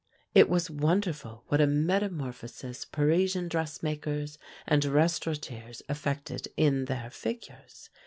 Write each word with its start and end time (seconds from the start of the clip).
It 0.33 0.49
was 0.49 0.67
wonderful 0.71 1.43
what 1.49 1.61
a 1.61 1.67
metamorphosis 1.67 2.85
Parisian 2.85 3.47
dressmakers 3.47 4.39
and 4.65 4.83
restaurateurs 4.83 5.83
effected 5.87 6.47
in 6.57 6.85
their 6.85 7.11
figures. 7.11 7.91